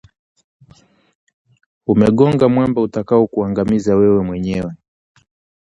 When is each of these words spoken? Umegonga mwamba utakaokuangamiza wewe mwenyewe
Umegonga 1.93 2.43
mwamba 2.53 2.79
utakaokuangamiza 2.87 3.91
wewe 3.99 4.19
mwenyewe 4.27 4.71